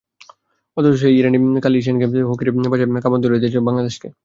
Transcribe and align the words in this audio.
অথচ 0.77 0.93
সেই 1.01 1.13
ইরানই 1.19 1.39
কাল 1.61 1.73
এশিয়ান 1.75 1.97
গেমস 2.01 2.15
হকির 2.29 2.49
বাছাইয়ে 2.65 3.03
কাঁপন 3.03 3.19
ধরিয়ে 3.23 3.41
দিয়েছিল 3.41 3.61
বাংলাদেশকে। 3.67 4.07